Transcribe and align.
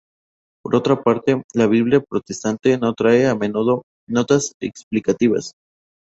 Por 0.63 0.75
otra 0.75 0.99
parte, 1.03 1.43
la 1.53 1.67
Biblia 1.67 2.01
protestante 2.01 2.75
no 2.79 2.91
trae, 2.95 3.27
a 3.27 3.35
menudo, 3.35 3.83
notas 4.09 4.53
explicativas. 4.59 5.53